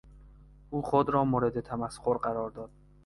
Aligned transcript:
او 0.69 0.81
خود 0.81 1.09
را 1.09 1.23
مورد 1.25 1.59
تمسخر 1.59 2.13
قرار 2.17 2.49
داد. 2.51 2.69